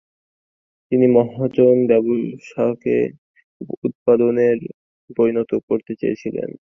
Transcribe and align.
তিনি 0.91 1.05
মহাজন 1.17 1.75
ব্যবসাকে 1.89 2.95
উৎপাদনে 3.87 4.47
পরিণত 5.17 5.51
করতে 5.67 5.91
চেয়েছিলেন। 6.01 6.49